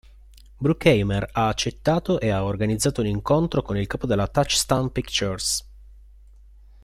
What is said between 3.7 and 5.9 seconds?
il capo della Touchstone Pictures.